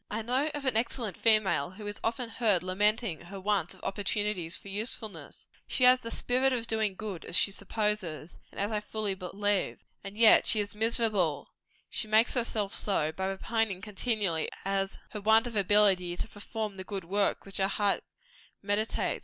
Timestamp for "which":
17.45-17.57